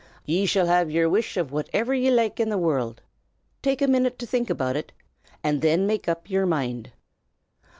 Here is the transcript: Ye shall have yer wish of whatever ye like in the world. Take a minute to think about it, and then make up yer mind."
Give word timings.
Ye 0.25 0.47
shall 0.47 0.65
have 0.65 0.89
yer 0.89 1.07
wish 1.07 1.37
of 1.37 1.51
whatever 1.51 1.93
ye 1.93 2.09
like 2.09 2.39
in 2.39 2.49
the 2.49 2.57
world. 2.57 3.03
Take 3.61 3.83
a 3.83 3.87
minute 3.87 4.17
to 4.17 4.25
think 4.25 4.49
about 4.49 4.75
it, 4.75 4.91
and 5.43 5.61
then 5.61 5.85
make 5.85 6.09
up 6.09 6.27
yer 6.27 6.47
mind." 6.47 6.91